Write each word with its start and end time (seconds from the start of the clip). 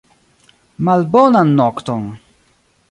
Malbonan 0.77 1.49
nokton! 1.61 2.03